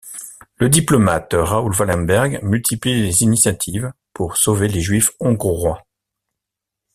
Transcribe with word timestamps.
Le 0.57 0.67
diplomate 0.67 1.35
Raoul 1.37 1.75
Wallenberg 1.77 2.39
multiplie 2.41 3.03
les 3.03 3.21
initiatives 3.21 3.91
pour 4.13 4.35
sauver 4.35 4.67
les 4.67 4.81
Juifs 4.81 5.11
hongrois. 5.19 5.85